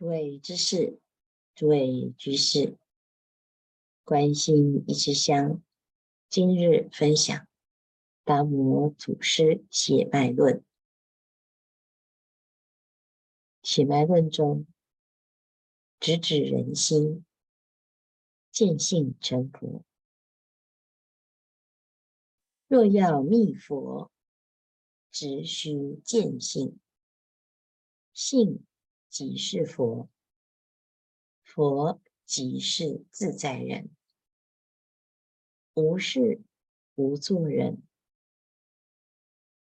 [0.00, 0.98] 诸位知识，
[1.54, 2.78] 诸位居士，
[4.02, 5.62] 关心一枝香，
[6.30, 7.46] 今日分享
[8.24, 10.64] 达摩祖师血脉论。
[13.62, 14.66] 血脉论中，
[16.00, 17.22] 直指人心，
[18.50, 19.84] 见性成佛。
[22.68, 24.10] 若要觅佛，
[25.10, 26.80] 直须见性，
[28.14, 28.64] 性。
[29.10, 30.08] 即是佛，
[31.42, 33.90] 佛即是自在人，
[35.74, 36.40] 无事
[36.94, 37.82] 无作人。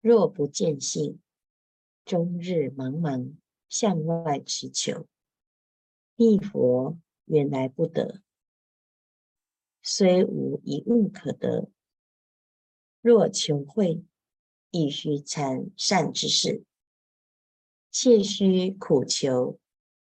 [0.01, 1.21] 若不见性，
[2.03, 3.35] 终日茫茫
[3.69, 5.07] 向外驰求，
[6.15, 8.21] 觅佛原来不得。
[9.81, 11.71] 虽无一物可得，
[12.99, 14.03] 若求慧，
[14.71, 16.65] 亦须参善之事。
[17.91, 19.59] 切须苦求，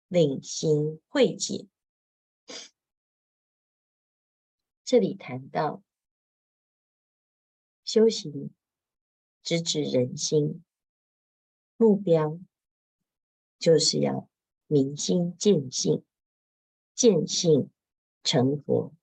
[0.10, 1.68] 令心慧解。
[4.84, 5.82] 这里谈到
[7.86, 8.54] 修行，
[9.42, 10.64] 直指人心，
[11.78, 12.38] 目标
[13.58, 14.30] 就是要
[14.68, 16.04] 明心见性，
[16.94, 17.70] 见性
[18.22, 18.94] 成佛。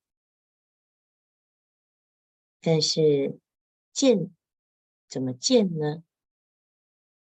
[2.61, 3.41] 但是
[3.93, 4.35] 见
[5.09, 6.05] 怎么见呢？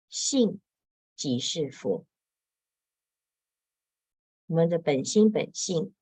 [0.09, 0.61] 性。
[1.17, 2.07] 即是佛，
[4.47, 5.95] 我们的本心本性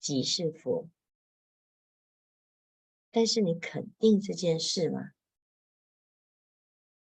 [0.00, 0.88] 即是佛。
[3.10, 5.12] 但是你肯定这件事吗？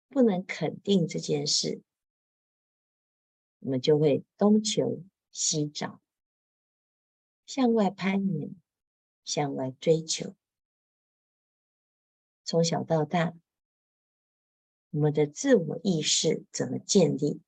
[0.08, 1.82] 不能肯定这件事，
[3.60, 6.02] 我们就会东求西找，
[7.46, 8.56] 向外攀援，
[9.24, 10.36] 向外追求，
[12.44, 13.34] 从小到大。
[14.96, 17.42] 我们的自我意识怎么建立？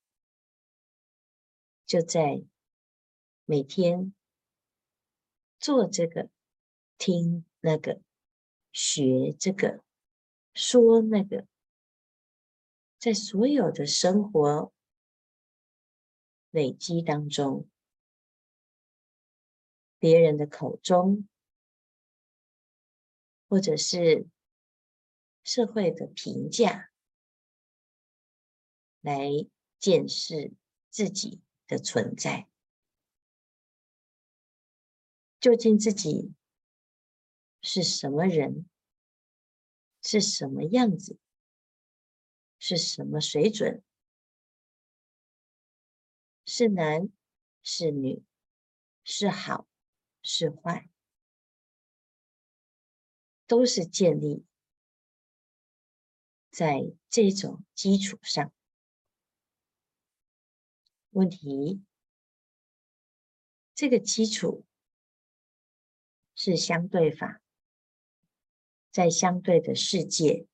[1.85, 2.43] 就在
[3.45, 4.13] 每天
[5.57, 6.29] 做这个、
[6.97, 8.01] 听那个、
[8.73, 9.81] 学这个、
[10.53, 11.47] 说那个，
[12.99, 14.73] 在所有的生活
[16.51, 17.69] 累积当中，
[19.97, 21.25] 别人的口中，
[23.47, 24.27] 或者是
[25.45, 26.86] 社会的评价。
[29.07, 29.29] 来
[29.79, 30.51] 检视
[30.89, 32.49] 自己的存在，
[35.39, 36.33] 究竟自己
[37.61, 38.67] 是什么人，
[40.03, 41.17] 是什么样子，
[42.59, 43.81] 是什么水准，
[46.45, 47.07] 是男
[47.63, 48.21] 是女，
[49.05, 49.69] 是好
[50.21, 50.89] 是坏，
[53.45, 54.43] 都是建立
[56.51, 58.51] 在这种基础上。
[61.17, 61.83] 问题，
[63.73, 64.63] 这个基础
[66.35, 67.41] 是相对法，
[68.91, 70.45] 在相对的世界，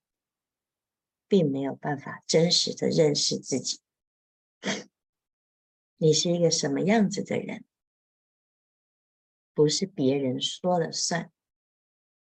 [1.28, 3.82] 并没有办法真实的认识自己。
[5.98, 7.66] 你是一个什么样子的人？
[9.54, 11.30] 不是别人说了算，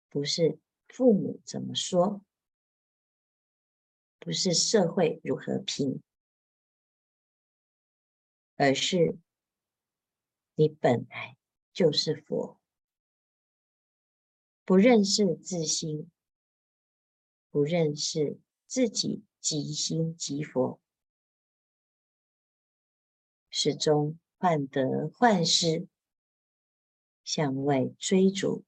[0.08, 2.24] 不是父母怎么说，
[4.20, 6.04] 不是社会如何评。
[8.60, 9.18] 而是
[10.56, 11.38] 你本来
[11.72, 12.60] 就是佛，
[14.66, 16.12] 不认识自心，
[17.50, 18.38] 不认识
[18.68, 20.82] 自己即心即佛，
[23.50, 25.88] 始终患得患失，
[27.24, 28.66] 向外追逐，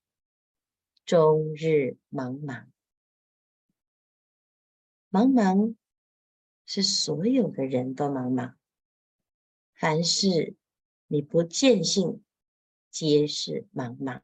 [1.03, 2.68] 终日茫茫。
[5.09, 5.75] 茫茫
[6.66, 8.60] 是所有的人都茫茫。
[9.81, 10.55] 凡事
[11.07, 12.23] 你不见性，
[12.91, 14.21] 皆是茫茫。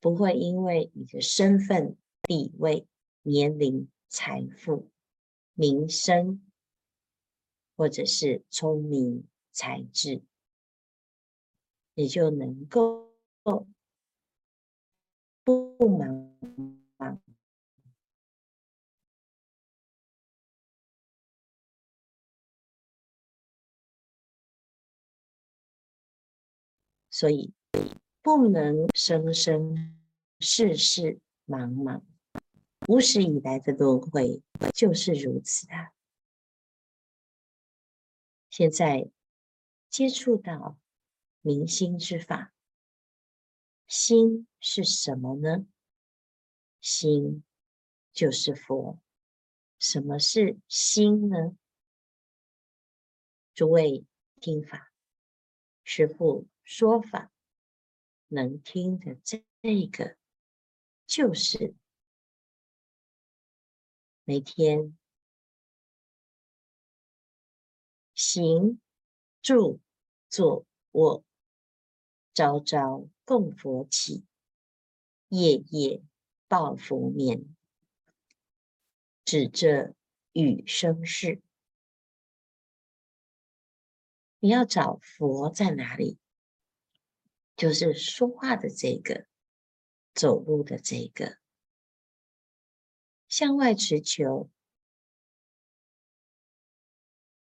[0.00, 2.86] 不会因为你的身份、地位、
[3.22, 4.90] 年龄、财富、
[5.54, 6.44] 名声，
[7.74, 10.22] 或者是聪明才智，
[11.94, 13.66] 你就能够不
[15.78, 16.36] 茫
[16.98, 17.18] 茫。
[27.14, 27.54] 所以，
[28.22, 30.02] 不能生生
[30.40, 32.02] 世世茫茫，
[32.88, 34.42] 无始以来的轮回
[34.74, 35.92] 就是如此啊。
[38.50, 39.08] 现在
[39.88, 40.76] 接触到
[41.40, 42.52] 明心之法，
[43.86, 45.68] 心是什么呢？
[46.80, 47.44] 心
[48.12, 48.98] 就是佛。
[49.78, 51.56] 什么是心呢？
[53.54, 54.04] 诸位
[54.40, 54.92] 听法，
[55.84, 57.30] 师父说法，
[58.28, 59.44] 能听的这
[59.92, 60.16] 个，
[61.06, 61.74] 就是
[64.24, 64.96] 每天
[68.14, 68.80] 行、
[69.42, 69.78] 住、
[70.30, 71.22] 坐、卧，
[72.32, 74.24] 朝朝供佛起，
[75.28, 76.02] 夜夜
[76.48, 77.54] 报佛眠，
[79.24, 79.94] 指这
[80.32, 81.42] 与生事。
[84.40, 86.18] 你要找佛在哪里？
[87.56, 89.26] 就是说话的这个，
[90.12, 91.38] 走路的这个，
[93.28, 94.50] 向外持求，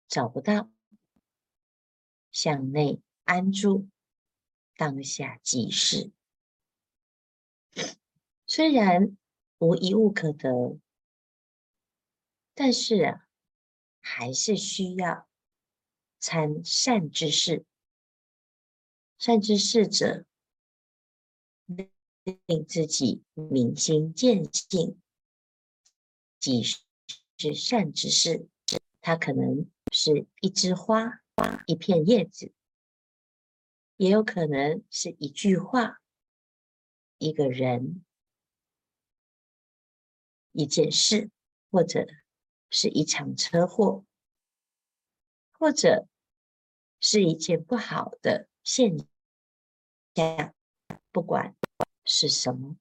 [0.08, 0.70] 找不到；
[2.30, 3.88] 向内安住，
[4.76, 6.12] 当下即是。
[8.46, 9.16] 虽然
[9.58, 10.80] 无一物可得，
[12.54, 13.28] 但是啊，
[14.00, 15.28] 还是需要。
[16.22, 17.64] 参善之事，
[19.20, 20.24] 善知识者，
[21.66, 24.98] 令自己明心见性，
[26.38, 28.48] 即是善知识。
[29.02, 31.20] 它可能是一枝花、
[31.66, 32.54] 一片叶子，
[33.98, 36.00] 也有可能是一句话、
[37.18, 38.02] 一个人、
[40.52, 41.30] 一件事，
[41.70, 42.06] 或者
[42.70, 44.06] 是一场车祸。
[45.52, 46.08] 或者
[47.00, 48.96] 是一件不好的现
[50.20, 50.54] 象，
[51.10, 51.56] 不管
[52.04, 52.76] 是什么，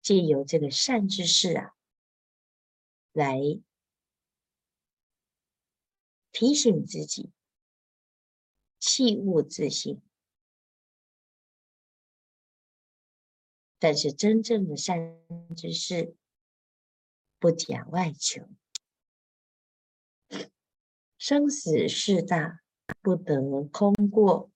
[0.00, 1.74] 借由这个善知识啊，
[3.12, 3.38] 来
[6.32, 7.32] 提醒自己，
[8.78, 10.00] 切勿自信。
[13.78, 14.98] 但是真正的善
[15.54, 16.16] 知识，
[17.38, 18.48] 不假外求。
[21.18, 22.62] 生死事大，
[23.02, 24.50] 不得空过，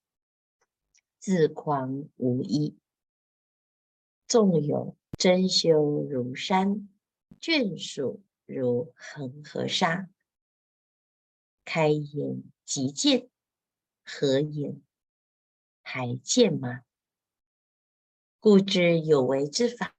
[1.21, 2.79] 自狂无益。
[4.27, 5.79] 纵有真修
[6.09, 6.89] 如山，
[7.39, 10.09] 眷属如恒河沙。
[11.63, 13.29] 开眼即见，
[14.03, 14.81] 合眼
[15.83, 16.81] 还见吗？
[18.39, 19.95] 故知有为之法，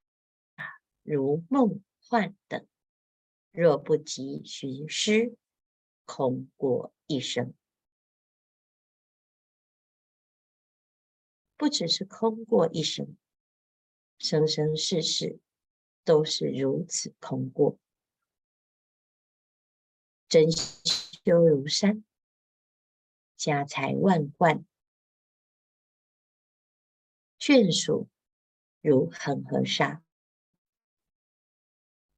[1.04, 2.66] 如梦幻等，
[3.52, 5.36] 若不及寻师。
[6.04, 7.54] 空过一生，
[11.62, 13.16] 不只是空过一生，
[14.18, 15.38] 生生世世
[16.02, 17.78] 都是如此空过。
[20.28, 22.02] 真修如山，
[23.36, 24.66] 家财万贯，
[27.38, 28.08] 眷属
[28.80, 30.02] 如恒河沙，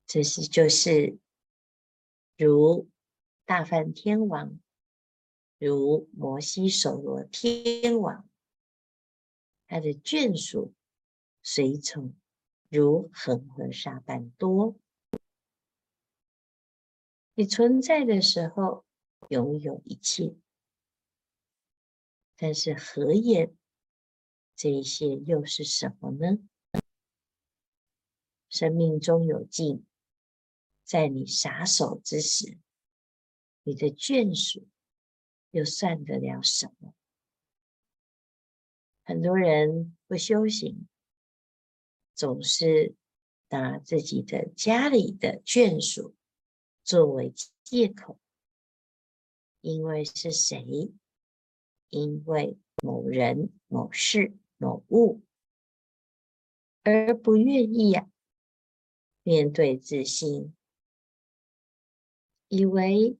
[0.06, 1.18] 这是就是
[2.38, 2.88] 如。
[3.44, 4.58] 大梵天王，
[5.58, 8.26] 如摩西首罗天王，
[9.74, 10.72] 他的眷属
[11.42, 12.14] 随从
[12.68, 14.76] 如恒河沙般多。
[17.34, 18.84] 你存在的时候
[19.30, 20.36] 拥有一切，
[22.36, 23.56] 但是合眼
[24.54, 26.38] 这一些又是什么呢？
[28.48, 29.84] 生命终有尽，
[30.84, 32.58] 在你撒手之时。
[33.64, 34.68] 你的眷属
[35.50, 36.94] 又算得了什么？
[39.04, 40.88] 很多人不修行，
[42.14, 42.94] 总是
[43.50, 46.16] 拿自己的家里的眷属
[46.82, 48.18] 作为借口，
[49.60, 50.92] 因为是谁？
[51.90, 55.22] 因为某人、某事、某物，
[56.82, 58.10] 而不愿意呀、啊，
[59.22, 60.56] 面对自心，
[62.48, 63.18] 以为。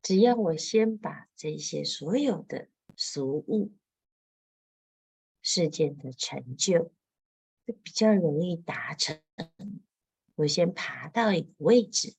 [0.00, 2.68] 只要我先把这些所有的
[3.00, 3.72] 俗物、
[5.40, 6.90] 世间的成就，
[7.64, 9.22] 就比较容易达成。
[10.34, 12.16] 我先爬到一个位置，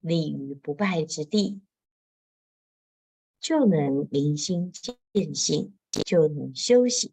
[0.00, 1.60] 立于不败之地，
[3.38, 7.12] 就能明心见性，就能修行，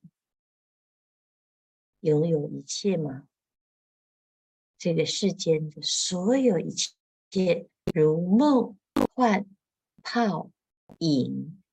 [2.00, 3.28] 拥有一切吗？
[4.78, 6.72] 这个世间的所有一
[7.30, 8.78] 切，如梦
[9.14, 9.46] 幻。
[10.08, 10.52] 泡
[11.00, 11.64] 影，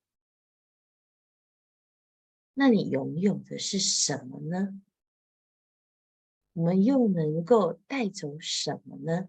[2.55, 4.81] 那你拥有的是什么呢？
[6.53, 9.29] 我们又能够带走什么呢？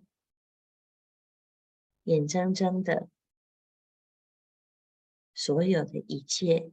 [2.03, 3.09] 眼睁睁的，
[5.33, 6.71] 所有的一切，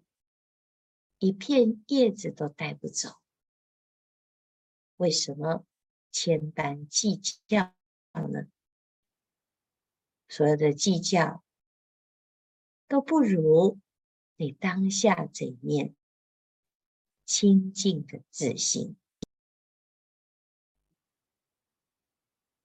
[1.18, 3.20] 一片叶子都带不走，
[4.96, 5.64] 为什么
[6.10, 7.16] 千般计
[7.46, 7.72] 较
[8.12, 8.48] 呢？
[10.28, 11.44] 所有的计较。
[12.88, 13.78] 都不如
[14.34, 15.94] 你当下这一面
[17.30, 18.96] 清净的自信。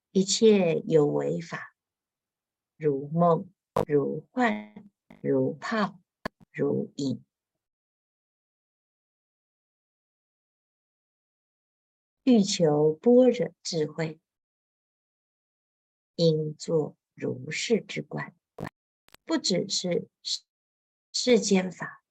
[0.10, 1.76] 一切有为法，
[2.76, 3.48] 如梦，
[3.86, 4.90] 如幻，
[5.22, 6.02] 如泡，
[6.52, 7.24] 如影。
[12.24, 14.20] 欲求般若智慧，
[16.16, 18.36] 应作如是之观。
[19.26, 20.10] 不只是
[21.12, 22.04] 世间法，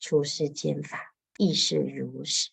[0.00, 2.50] 出世间法亦是如是。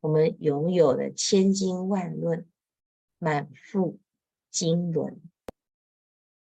[0.00, 2.48] 我们拥有了千经万论，
[3.18, 3.98] 满腹
[4.50, 5.20] 经纶，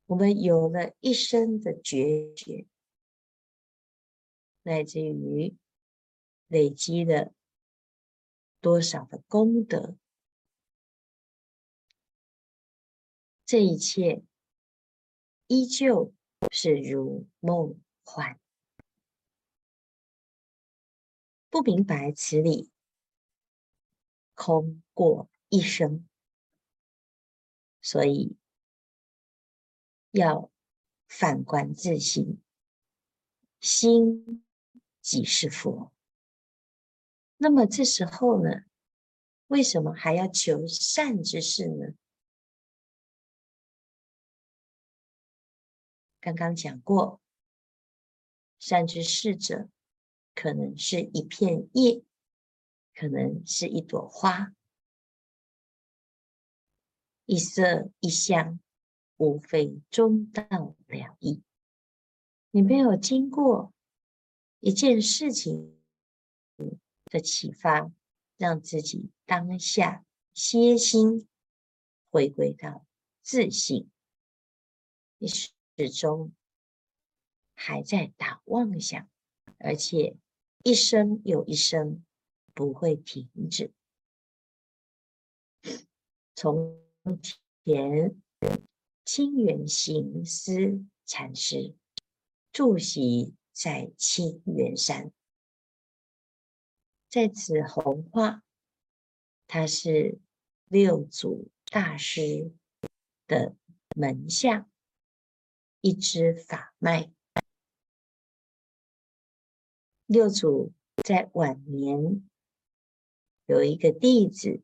[0.06, 2.66] 我们有了一生的觉觉，
[4.62, 5.56] 乃至于
[6.46, 7.32] 累积了
[8.60, 9.96] 多少的功德，
[13.44, 14.22] 这一切。
[15.50, 16.12] 依旧
[16.50, 18.38] 是如梦幻，
[21.50, 22.70] 不明白此理，
[24.34, 26.06] 空过一生。
[27.80, 28.36] 所以
[30.10, 30.50] 要
[31.06, 32.42] 反观自心，
[33.60, 34.44] 心
[35.00, 35.92] 即是佛。
[37.38, 38.64] 那么这时候呢，
[39.46, 41.94] 为什么还要求善之事呢？
[46.20, 47.22] 刚刚讲过，
[48.58, 49.70] 善之事者，
[50.40, 52.00] 可能是一片叶，
[52.94, 54.54] 可能是一朵花，
[57.24, 58.60] 一色一香，
[59.16, 60.44] 无非中道
[60.86, 61.42] 了义。
[62.52, 63.72] 你没有经过
[64.60, 65.82] 一件事情
[67.06, 67.90] 的启发，
[68.36, 71.26] 让自己当下歇心，
[72.10, 72.86] 回归到
[73.22, 73.90] 自性，
[75.18, 75.26] 你。
[75.80, 76.32] 始终
[77.54, 79.08] 还在打妄想，
[79.58, 80.16] 而且
[80.68, 82.04] 一生又一生
[82.52, 83.72] 不会停止。
[86.34, 86.78] 从
[87.64, 88.20] 前
[89.02, 91.74] 清源行思禅师
[92.52, 95.10] 住席在清源山，
[97.08, 98.42] 在此弘化，
[99.46, 100.18] 他是
[100.66, 102.52] 六祖大师
[103.26, 103.56] 的
[103.96, 104.68] 门下。
[105.80, 107.10] 一支法脉，
[110.08, 110.72] 六祖
[111.04, 112.26] 在晚年
[113.44, 114.62] 有一个弟子，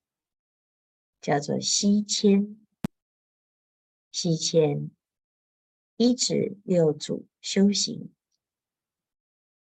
[1.21, 2.59] 叫做西迁。
[4.11, 4.91] 西迁
[5.99, 8.11] 依止六祖修行。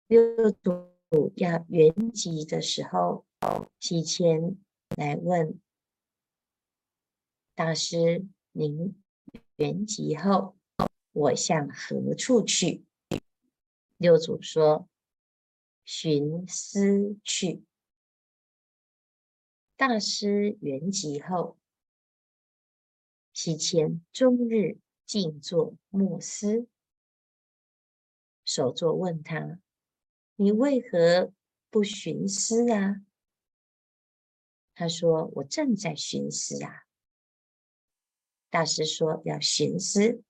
[0.08, 0.90] 六祖
[1.36, 3.28] 要圆寂的时候，
[3.80, 4.58] 西迁
[4.98, 5.62] 来问
[7.54, 9.00] 大师：“您
[9.58, 10.58] 圆寂后？”
[11.14, 12.84] 我向何处去？
[13.98, 14.90] 六祖说
[15.92, 17.64] ：“寻思去。”
[19.76, 21.58] 大师圆寂后，
[23.34, 24.78] 西迁终日
[25.08, 26.68] 静坐默思。
[28.46, 29.60] 首座问他
[30.38, 31.34] ：“你为何
[31.72, 33.02] 不寻思啊？”
[34.76, 36.84] 他说：“我正在寻思啊。”
[38.52, 40.24] 大师说：“要寻思。”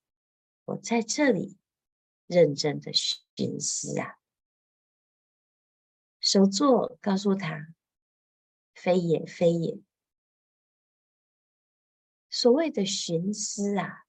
[0.64, 1.58] 我在这里
[2.28, 4.19] 认真的寻思啊，
[6.32, 7.74] 首座告诉他
[8.76, 9.80] ：“非也，非也。
[12.30, 14.06] 所谓的寻思啊，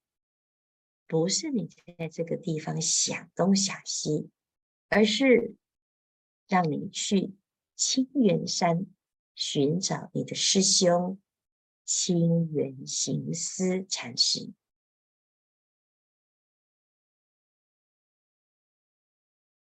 [1.06, 4.28] 不是你在这个地方想东想西，
[4.90, 5.56] 而是
[6.46, 7.34] 让你去
[7.74, 8.84] 清源山
[9.34, 11.18] 寻找你的师兄
[11.86, 14.52] 清源行思禅师。”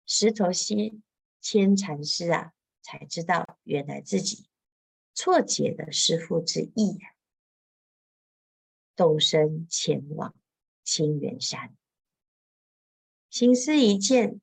[0.05, 1.01] 石头西
[1.43, 4.47] 千禅师啊，才知道原来自己
[5.13, 7.15] 错解了师父之意呀，
[8.95, 10.33] 动身前往
[10.85, 11.75] 清源山。
[13.29, 14.39] 行思一见，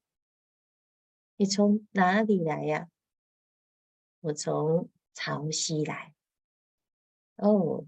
[1.37, 2.91] 你从哪里来呀？
[4.21, 6.15] 我从潮西来。
[7.37, 7.87] 哦，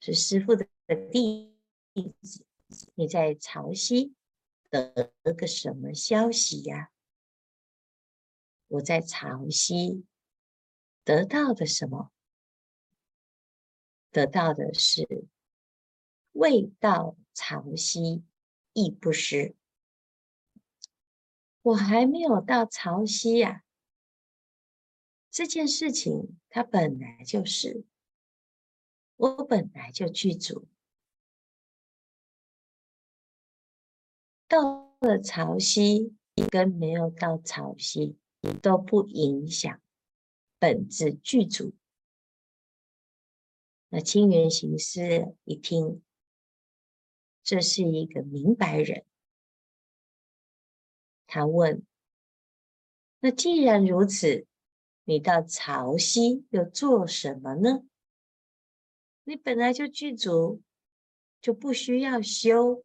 [0.00, 0.66] 是师父的
[1.12, 1.54] 弟
[2.22, 2.46] 子，
[2.94, 4.14] 你在潮西。
[4.70, 6.90] 得个什么消息呀？
[8.68, 10.04] 我在潮汐
[11.04, 12.12] 得到的什么？
[14.10, 15.26] 得到的是
[16.32, 18.22] 未到潮汐
[18.72, 19.54] 亦不失。
[21.62, 23.62] 我还没有到潮汐呀。
[25.30, 27.84] 这件事情它本来就是，
[29.16, 30.66] 我本来就具足。
[34.48, 36.14] 到了潮汐
[36.50, 38.16] 跟没有到潮汐
[38.54, 39.80] 都不影响
[40.58, 41.74] 本自具足。
[43.88, 46.02] 那清源行师一听，
[47.42, 49.04] 这是一个明白人，
[51.26, 51.86] 他问：
[53.20, 54.46] 那既然如此，
[55.04, 57.84] 你到潮汐又做什么呢？
[59.22, 60.62] 你本来就具足，
[61.40, 62.84] 就不需要修，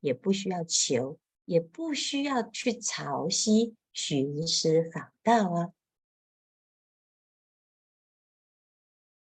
[0.00, 5.72] 也不需要求，也不需要去潮汐寻师访道啊。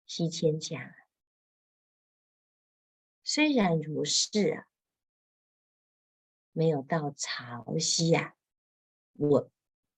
[0.06, 0.78] 西迁讲，
[3.24, 4.68] 虽然如是啊，
[6.52, 8.36] 没有到潮汐啊，
[9.14, 9.50] 我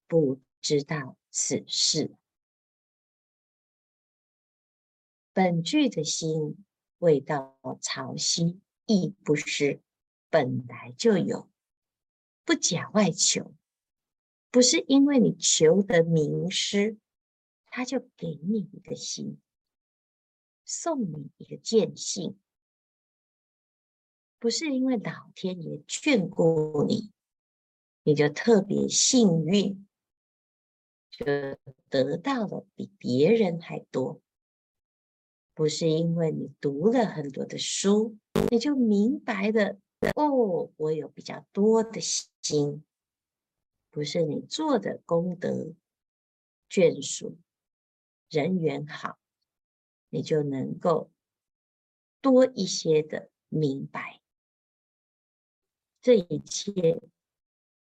[0.06, 2.16] 不知道此事。
[5.32, 6.64] 本具的心
[6.98, 9.82] 未到潮汐，亦不是
[10.28, 11.50] 本来就有，
[12.44, 13.54] 不假外求，
[14.52, 16.98] 不是因为你求得名师，
[17.66, 19.40] 他就给你一个心。
[20.66, 22.38] 送你一个见性，
[24.38, 27.10] 不是因为老天爷眷顾你，
[28.02, 29.86] 你就特别幸运，
[31.10, 31.24] 就
[31.88, 34.20] 得到了比别人还多。
[35.54, 38.18] 不是因为你读了很多的书，
[38.50, 39.78] 你就明白了
[40.14, 42.84] 哦，我有比较多的心。
[43.92, 45.74] 不是你做的功德
[46.68, 47.38] 眷属，
[48.28, 49.20] 人缘好。
[50.08, 51.10] 你就能够
[52.20, 54.20] 多一些的明白，
[56.02, 57.00] 这一切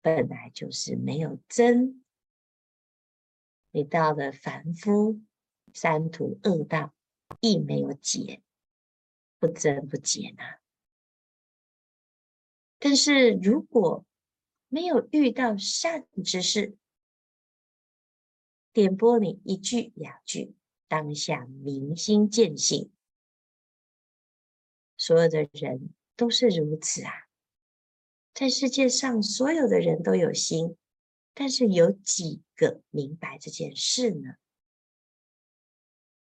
[0.03, 2.05] 本来就是没有真。
[3.71, 5.23] 你到了凡夫
[5.73, 6.95] 三途恶道，
[7.41, 8.43] 亦没有解，
[9.39, 10.61] 不增不减啊。
[12.79, 14.05] 但是如果
[14.75, 16.79] 没有遇到善知识，
[18.73, 20.57] 点拨你一句两句。
[20.89, 22.91] 当下明心见性，
[24.97, 27.13] 所有的人都是如此啊。
[28.33, 30.79] 在世界上，所有的人都有心，
[31.35, 34.37] 但是有几个明白这件事呢？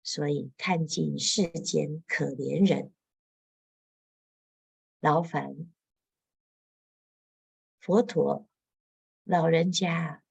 [0.02, 2.92] 所以看尽世间可怜人，
[4.98, 5.57] 劳烦
[7.83, 8.47] 佛陀
[9.25, 10.23] 老人家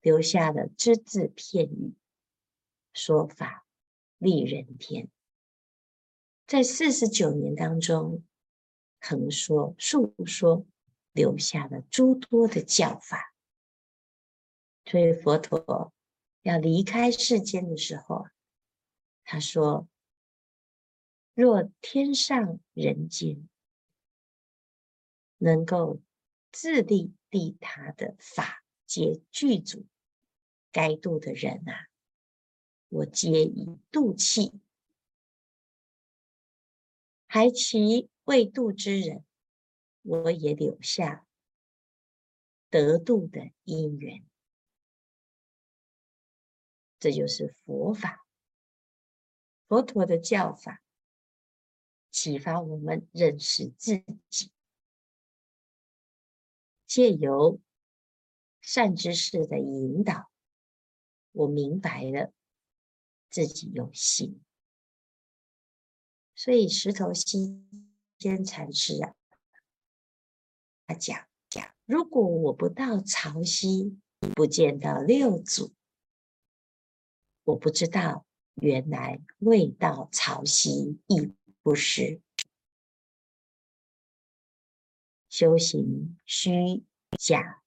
[0.00, 1.94] 留下了只字片语。
[2.92, 3.64] 说法
[4.18, 5.08] 利人天，
[6.48, 8.24] 在四十九年当中，
[9.00, 10.66] 横说述说，
[11.12, 13.32] 留下了诸多的教法。
[14.84, 15.94] 所以佛陀
[16.42, 18.26] 要离开世间的时候，
[19.22, 19.86] 他说
[21.32, 23.48] ：“若天上人间
[25.44, 26.00] 能够
[26.50, 29.84] 自利利他的法，皆具足，
[30.72, 31.88] 该度的人啊。”
[32.88, 34.52] 我皆以度气，
[37.26, 39.22] 还其未度之人，
[40.00, 41.26] 我也留下
[42.70, 44.24] 得度的因缘。
[46.98, 48.24] 这就是佛法，
[49.66, 50.80] 佛陀的教法，
[52.10, 54.52] 启发我们认识自己，
[56.94, 57.60] 借由
[58.60, 60.30] 善知识的引导，
[61.32, 62.32] 我明白了。
[63.28, 64.40] 自己有心，
[66.36, 67.66] 所以石头西
[68.16, 69.12] 迁禅师啊，
[70.86, 73.98] 他讲讲，如果我不到潮汐，
[74.36, 75.74] 不见到六祖，
[77.42, 82.20] 我不知道原来未到潮汐亦不是
[85.36, 86.84] 修行虚
[87.18, 87.60] 假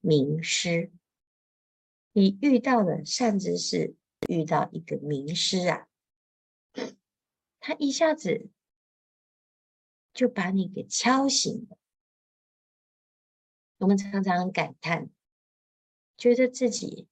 [0.00, 0.92] 名师，
[2.12, 3.96] 你遇到的善知识。
[4.28, 5.88] 遇到一个名师啊，
[7.58, 8.50] 他一下子
[10.12, 11.78] 就把你给敲醒了。
[13.78, 15.08] 我们常常感叹，
[16.18, 17.08] 觉得自己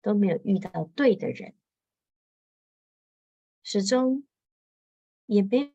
[0.00, 1.54] 都没有遇到对的人，
[3.62, 4.26] 始终
[5.26, 5.74] 也没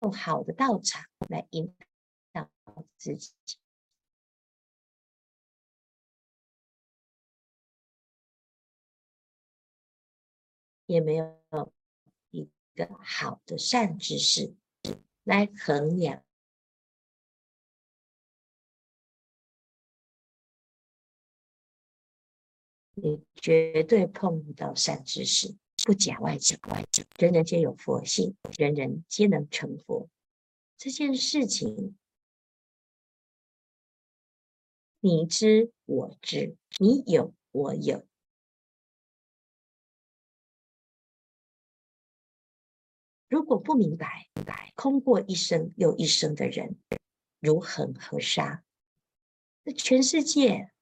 [0.00, 1.85] 有好的道场来引导
[2.96, 3.32] 自己。
[10.86, 11.72] 也没有
[12.30, 14.54] 一个好的善知识
[15.24, 16.24] 来衡量，
[22.94, 25.56] 你绝对碰不到善知识。
[25.84, 30.08] 不假外求，外求，人人皆有佛性，人人皆能成佛。
[30.76, 31.96] 这件事情
[35.06, 38.04] 你知我知，你有我有。
[43.28, 46.76] 如果不明白，明白空过一生又一生的人，
[47.38, 48.64] 如恒河沙，
[49.62, 50.72] 那全世界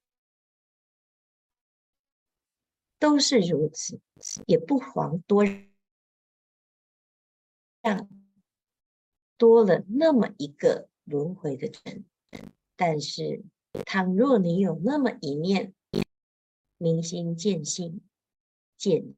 [2.99, 4.01] 都是如此，
[4.47, 5.45] 也不遑多
[7.83, 8.09] 让
[9.37, 12.07] 多了那么一个轮回的人。
[12.75, 13.45] 但是，
[13.85, 15.75] 倘若你有那么一念
[16.79, 18.01] 明心见性，
[18.77, 19.15] 见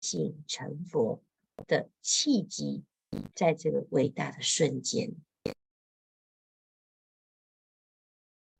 [0.00, 1.22] 性成佛。
[1.68, 2.82] 的契机，
[3.32, 5.14] 在这个伟大的瞬间，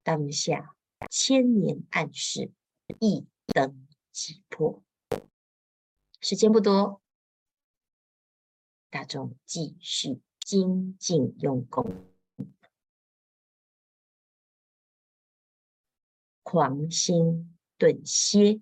[0.05, 0.77] 当下
[1.11, 2.53] 千年暗室
[3.01, 4.81] 一灯即破。
[6.21, 7.03] 时间不多，
[8.91, 12.07] 大众继续精进用功，
[16.45, 18.61] 狂心顿歇。